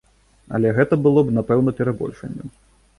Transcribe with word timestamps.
Але 0.57 0.71
гэта 0.79 0.99
было 1.05 1.19
б, 1.29 1.37
напэўна, 1.37 1.77
перабольшаннем. 1.83 2.47